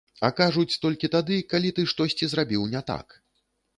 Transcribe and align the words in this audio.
А 0.27 0.29
кажуць 0.37 0.77
толькі 0.85 1.09
тады, 1.15 1.37
калі 1.53 1.73
ты 1.81 1.85
штосьці 1.91 2.31
зрабіў 2.33 2.67
не 2.73 2.81
так. 2.93 3.07